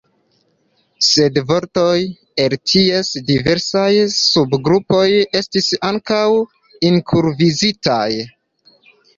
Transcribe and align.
Sed 1.07 1.35
vortoj 1.49 1.91
el 2.45 2.55
ties 2.71 3.11
diversaj 3.29 3.91
subgrupoj 4.15 5.05
estis 5.43 5.71
ankaŭ 5.91 6.25
inkluzivitaj. 6.91 8.05